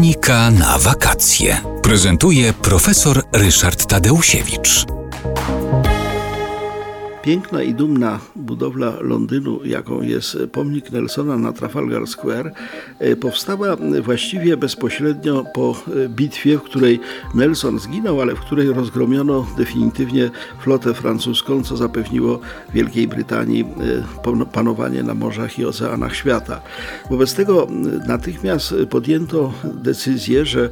[0.00, 1.60] Technika na wakacje.
[1.82, 4.99] Prezentuje profesor Ryszard Tadeusiewicz.
[7.30, 12.52] Piękna i dumna budowla Londynu, jaką jest pomnik Nelsona na Trafalgar Square,
[12.98, 15.70] e, powstała właściwie bezpośrednio po
[16.04, 17.00] e, bitwie, w której
[17.34, 22.40] Nelson zginął, ale w której rozgromiono definitywnie flotę francuską, co zapewniło
[22.74, 23.64] Wielkiej Brytanii
[24.34, 26.60] e, panowanie na morzach i oceanach świata.
[27.10, 27.66] Wobec tego
[28.06, 30.70] natychmiast podjęto decyzję, że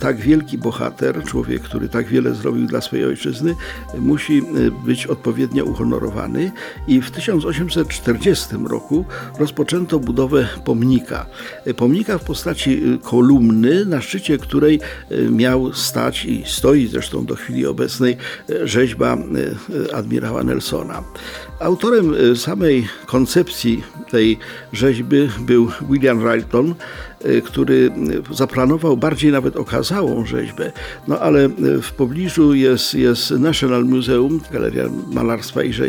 [0.00, 3.54] tak wielki bohater, człowiek, który tak wiele zrobił dla swojej ojczyzny,
[3.98, 4.42] musi
[4.84, 5.99] być odpowiednio uhonorowany
[6.88, 9.04] i w 1840 roku
[9.38, 11.26] rozpoczęto budowę pomnika.
[11.76, 14.80] Pomnika w postaci y, kolumny, na szczycie której
[15.12, 18.16] y, miał stać i stoi zresztą do chwili obecnej
[18.50, 19.18] y, rzeźba
[19.92, 21.02] admirała Nelsona.
[21.60, 24.38] Autorem samej koncepcji tej
[24.72, 26.20] rzeźby był William
[27.26, 27.90] Y, który
[28.30, 30.72] zaplanował bardziej nawet okazałą rzeźbę,
[31.08, 31.48] no ale
[31.82, 35.79] w pobliżu jest, jest National Museum, Galeria Malarstwa i Rzeźby,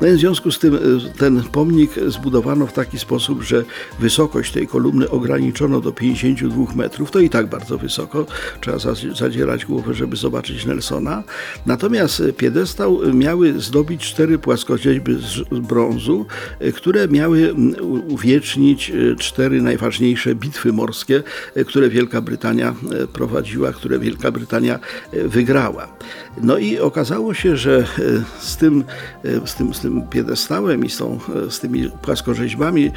[0.00, 3.64] no i w związku z tym y, ten pomnik zbudowano w taki sposób, że
[3.98, 8.26] wysokość tej kolumny ograniczono do 52 metrów, to i tak bardzo wysoko,
[8.60, 8.78] trzeba
[9.14, 11.22] zadzierać głowę, żeby zobaczyć Nelsona,
[11.66, 16.26] natomiast piedestał miały zdobić cztery płaskorzeźby z brązu,
[16.74, 17.54] które miały
[18.08, 21.22] uwiecznić cztery najważniejsze bitwy morskie,
[21.54, 24.78] e, które Wielka Brytania e, prowadziła, które Wielka Brytania
[25.12, 25.88] e, wygrała.
[26.42, 27.86] No i okazało się, że
[28.38, 28.84] z tym,
[29.46, 31.18] z tym, z tym piedestałem i z, tą,
[31.50, 32.92] z tymi płaskorzeźbami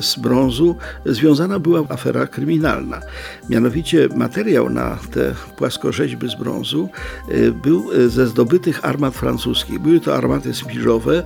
[0.00, 3.00] z brązu związana była afera kryminalna.
[3.48, 6.88] Mianowicie materiał na te płaskorzeźby z brązu
[7.62, 9.78] był ze zdobytych armat francuskich.
[9.78, 11.22] Były to armaty spiżowe.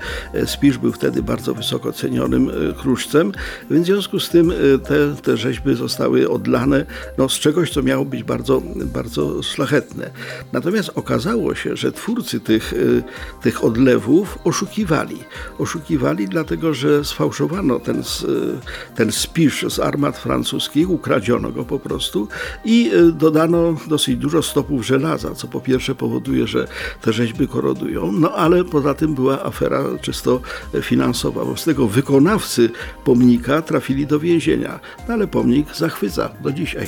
[0.46, 3.32] Spiż był wtedy bardzo wysoko cenionym kruszcem,
[3.70, 4.52] więc w związku z tym
[4.84, 6.86] te, te rzeźby zostały odlane
[7.18, 10.10] no, z czegoś, co miało być bardzo, bardzo szlachetne.
[10.52, 13.02] Natomiast okazało się, że twórcy tych, y,
[13.42, 15.18] tych odlewów oszukiwali.
[15.58, 18.02] Oszukiwali dlatego, że sfałszowano ten,
[18.94, 22.28] ten spisz z armat francuskich, ukradziono go po prostu
[22.64, 26.68] i y, dodano dosyć dużo stopów żelaza, co po pierwsze powoduje, że
[27.02, 30.40] te rzeźby korodują, no ale poza tym była afera czysto
[30.82, 31.44] finansowa.
[31.44, 32.70] Wobec tego wykonawcy
[33.04, 36.86] pomnika trafili do więzienia, no ale pomnik zachwyca do dzisiaj.